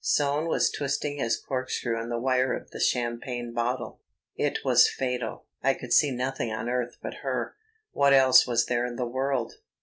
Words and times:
Soane 0.03 0.47
was 0.47 0.71
twisting 0.71 1.19
his 1.19 1.37
corkscrew 1.37 2.01
in 2.01 2.09
the 2.09 2.17
wire 2.17 2.55
of 2.55 2.71
the 2.71 2.79
champagne 2.79 3.53
bottle. 3.53 3.99
It 4.35 4.65
was 4.65 4.89
fatal; 4.89 5.45
I 5.61 5.75
could 5.75 5.93
see 5.93 6.09
nothing 6.09 6.51
on 6.51 6.67
earth 6.67 6.97
but 7.03 7.17
her. 7.21 7.55
What 7.91 8.11
else 8.11 8.47
was 8.47 8.65
there 8.65 8.87
in 8.87 8.95
the 8.95 9.05
world. 9.05 9.57